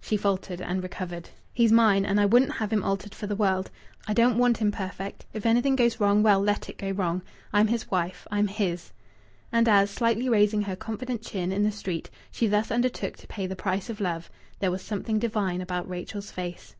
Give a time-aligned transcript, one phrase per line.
[0.00, 1.30] She faltered and recovered.
[1.52, 3.68] "He's mine and I wouldn't have him altered for the world.
[4.06, 5.26] I don't want him perfect.
[5.32, 7.20] If anything goes wrong, well, let it go wrong!
[7.52, 8.24] I'm his wife.
[8.30, 8.92] I'm his!"
[9.50, 13.48] And as, slightly raising her confident chin in the street, she thus undertook to pay
[13.48, 16.76] the price of love, there was something divine about Rachel's face.